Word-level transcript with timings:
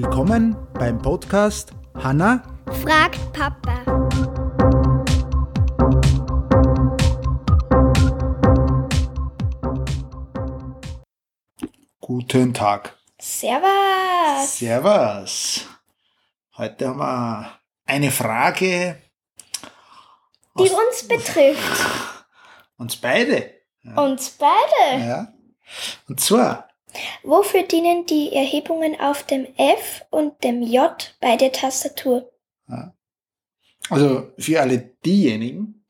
Willkommen 0.00 0.56
beim 0.74 1.02
Podcast 1.02 1.72
Hanna 1.96 2.40
fragt 2.84 3.18
Papa. 3.32 3.82
Guten 12.00 12.54
Tag. 12.54 12.96
Servus. 13.20 14.58
Servus. 14.58 15.66
Heute 16.56 16.86
haben 16.86 16.98
wir 17.00 17.58
eine 17.84 18.12
Frage. 18.12 19.02
Die 20.60 20.70
uns 20.70 21.08
betrifft. 21.08 21.86
Uns 22.76 22.94
beide. 22.94 23.52
Ja. 23.82 23.94
Uns 24.00 24.30
beide. 24.30 25.04
Ja. 25.04 25.32
Und 26.06 26.20
zwar. 26.20 26.67
Wofür 27.22 27.62
dienen 27.64 28.06
die 28.06 28.32
Erhebungen 28.32 28.98
auf 29.00 29.24
dem 29.24 29.46
F 29.56 30.04
und 30.10 30.42
dem 30.42 30.62
J 30.62 31.14
bei 31.20 31.36
der 31.36 31.52
Tastatur? 31.52 32.30
Ja. 32.68 32.94
Also 33.90 34.32
für 34.38 34.60
alle 34.60 34.78
diejenigen, 35.04 35.84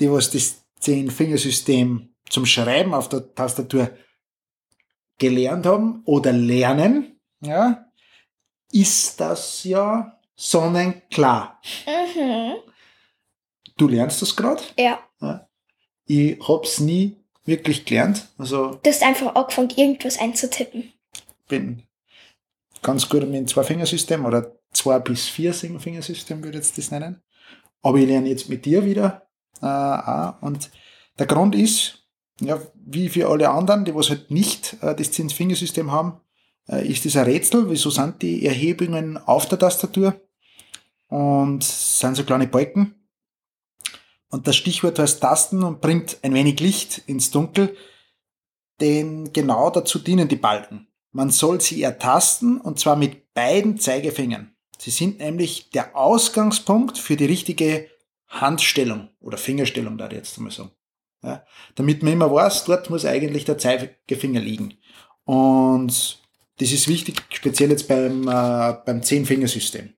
die 0.00 0.10
was 0.10 0.30
das 0.30 0.64
Zehn-Fingersystem 0.80 2.14
zum 2.28 2.46
Schreiben 2.46 2.94
auf 2.94 3.08
der 3.08 3.34
Tastatur 3.34 3.90
gelernt 5.18 5.66
haben 5.66 6.02
oder 6.04 6.32
lernen, 6.32 7.20
ja, 7.40 7.86
ist 8.72 9.20
das 9.20 9.64
ja 9.64 10.18
sonnenklar. 10.34 11.60
Mhm. 11.86 12.54
Du 13.76 13.88
lernst 13.88 14.22
das 14.22 14.34
gerade? 14.34 14.62
Ja. 14.76 14.98
ja. 15.20 15.48
Ich 16.06 16.38
hab's 16.46 16.80
nie 16.80 17.23
wirklich 17.44 17.84
gelernt. 17.84 18.28
Also 18.38 18.80
du 18.82 18.90
hast 18.90 19.02
einfach 19.02 19.34
angefangen, 19.34 19.70
irgendwas 19.76 20.18
einzutippen. 20.18 20.92
Bin 21.48 21.82
ganz 22.82 23.08
gut 23.08 23.22
mit 23.22 23.34
dem 23.34 23.46
Zwei-Fingersystem 23.46 24.24
oder 24.24 24.52
zwei 24.72 24.98
bis 24.98 25.28
vier 25.28 25.54
Fingersystem 25.54 26.42
würde 26.42 26.58
ich 26.58 26.64
jetzt 26.64 26.78
das 26.78 26.90
nennen. 26.90 27.22
Aber 27.82 27.98
ich 27.98 28.06
lerne 28.06 28.28
jetzt 28.28 28.48
mit 28.48 28.64
dir 28.64 28.84
wieder 28.84 29.26
äh, 29.60 29.66
auch. 29.66 30.40
Und 30.42 30.70
der 31.18 31.26
Grund 31.26 31.54
ist, 31.54 32.06
ja, 32.40 32.60
wie 32.74 33.08
für 33.08 33.28
alle 33.28 33.50
anderen, 33.50 33.84
die 33.84 33.94
was 33.94 34.10
halt 34.10 34.30
nicht 34.30 34.76
äh, 34.80 34.94
das 34.94 35.12
Zehn-Fingersystem 35.12 35.92
haben, 35.92 36.20
äh, 36.68 36.86
ist 36.86 37.04
das 37.04 37.16
ein 37.16 37.24
Rätsel. 37.24 37.70
Wieso 37.70 37.90
sind 37.90 38.22
die 38.22 38.44
Erhebungen 38.44 39.16
auf 39.16 39.46
der 39.48 39.58
Tastatur? 39.58 40.20
Und 41.08 41.62
sind 41.62 42.16
so 42.16 42.24
kleine 42.24 42.48
Balken. 42.48 43.03
Und 44.34 44.48
das 44.48 44.56
Stichwort 44.56 44.98
heißt 44.98 45.20
Tasten 45.20 45.62
und 45.62 45.80
bringt 45.80 46.18
ein 46.22 46.34
wenig 46.34 46.58
Licht 46.58 47.02
ins 47.06 47.30
Dunkel, 47.30 47.76
denn 48.80 49.32
genau 49.32 49.70
dazu 49.70 50.00
dienen 50.00 50.26
die 50.26 50.34
Balken. 50.34 50.88
Man 51.12 51.30
soll 51.30 51.60
sie 51.60 51.80
ertasten 51.80 52.60
und 52.60 52.80
zwar 52.80 52.96
mit 52.96 53.32
beiden 53.32 53.78
Zeigefingern. 53.78 54.52
Sie 54.76 54.90
sind 54.90 55.20
nämlich 55.20 55.70
der 55.70 55.96
Ausgangspunkt 55.96 56.98
für 56.98 57.14
die 57.14 57.26
richtige 57.26 57.86
Handstellung 58.26 59.08
oder 59.20 59.38
Fingerstellung, 59.38 59.98
da 59.98 60.10
jetzt 60.10 60.36
mal 60.40 60.50
sagen. 60.50 60.72
Ja, 61.22 61.44
damit 61.76 62.02
man 62.02 62.14
immer 62.14 62.32
weiß, 62.32 62.64
dort 62.64 62.90
muss 62.90 63.06
eigentlich 63.06 63.44
der 63.44 63.58
Zeigefinger 63.58 64.40
liegen. 64.40 64.74
Und 65.22 66.18
das 66.58 66.72
ist 66.72 66.88
wichtig, 66.88 67.22
speziell 67.28 67.70
jetzt 67.70 67.86
beim, 67.86 68.26
äh, 68.26 68.74
beim 68.84 69.00
Zehn-Fingersystem. 69.00 69.94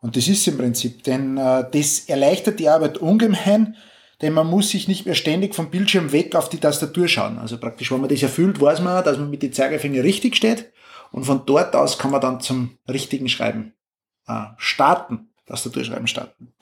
Und 0.00 0.16
das 0.16 0.28
ist 0.28 0.46
im 0.48 0.56
Prinzip, 0.56 1.04
denn 1.04 1.36
äh, 1.36 1.64
das 1.70 2.08
erleichtert 2.08 2.58
die 2.58 2.68
Arbeit 2.68 2.98
ungemein, 2.98 3.76
denn 4.22 4.32
man 4.32 4.46
muss 4.46 4.70
sich 4.70 4.88
nicht 4.88 5.06
mehr 5.06 5.14
ständig 5.14 5.54
vom 5.54 5.70
Bildschirm 5.70 6.12
weg 6.12 6.34
auf 6.34 6.48
die 6.48 6.58
Tastatur 6.58 7.08
schauen. 7.08 7.38
Also 7.38 7.58
praktisch, 7.58 7.90
wenn 7.90 8.00
man 8.00 8.08
das 8.08 8.22
erfüllt, 8.22 8.60
weiß 8.60 8.80
man, 8.80 9.04
dass 9.04 9.18
man 9.18 9.30
mit 9.30 9.42
den 9.42 9.52
Zeigefinger 9.52 10.02
richtig 10.02 10.36
steht 10.36 10.72
und 11.12 11.24
von 11.24 11.44
dort 11.46 11.74
aus 11.76 11.98
kann 11.98 12.10
man 12.10 12.20
dann 12.20 12.40
zum 12.40 12.78
richtigen 12.88 13.28
Schreiben 13.28 13.74
äh, 14.26 14.44
starten, 14.56 15.30
Tastaturschreiben 15.46 16.06
starten. 16.06 16.52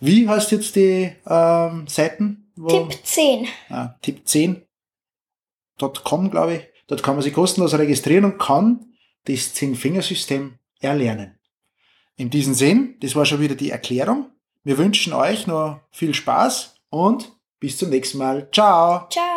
Wie 0.00 0.28
heißt 0.28 0.52
jetzt 0.52 0.76
die 0.76 1.12
ähm, 1.26 1.86
Seiten? 1.86 2.52
Wo, 2.56 2.68
Tipp 2.68 2.98
10. 3.04 3.46
Ah, 3.68 3.94
Tipp 4.02 4.22
10.com, 4.26 6.30
glaube 6.30 6.54
ich. 6.54 6.62
Dort 6.86 7.02
kann 7.02 7.14
man 7.14 7.22
sich 7.22 7.32
kostenlos 7.32 7.74
registrieren 7.74 8.24
und 8.24 8.38
kann 8.38 8.94
das 9.24 9.54
Zehn-Fingersystem 9.54 10.58
erlernen. 10.80 11.38
In 12.16 12.30
diesem 12.30 12.54
Sinn, 12.54 12.94
das 13.00 13.16
war 13.16 13.26
schon 13.26 13.40
wieder 13.40 13.54
die 13.54 13.70
Erklärung. 13.70 14.26
Wir 14.62 14.78
wünschen 14.78 15.12
euch 15.12 15.46
noch 15.46 15.80
viel 15.90 16.14
Spaß 16.14 16.76
und 16.90 17.32
bis 17.58 17.76
zum 17.76 17.90
nächsten 17.90 18.18
Mal. 18.18 18.48
Ciao. 18.52 19.06
Ciao. 19.10 19.33